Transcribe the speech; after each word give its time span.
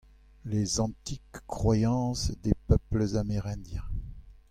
Les 0.45 0.79
antiques 0.79 1.21
croyances 1.45 2.33
des 2.41 2.55
peuples 2.65 3.17
amérindiens. 3.17 3.85